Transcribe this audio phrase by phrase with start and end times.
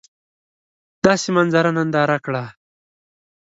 [1.03, 2.43] داسي منظره ننداره کړه!